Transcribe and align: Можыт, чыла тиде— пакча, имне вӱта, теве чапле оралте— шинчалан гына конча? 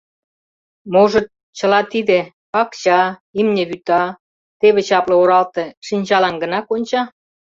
Можыт, 0.91 1.27
чыла 1.57 1.79
тиде— 1.91 2.19
пакча, 2.53 2.99
имне 3.39 3.63
вӱта, 3.69 4.03
теве 4.59 4.81
чапле 4.87 5.15
оралте— 5.21 5.65
шинчалан 5.87 6.35
гына 6.43 6.59
конча? 6.69 7.01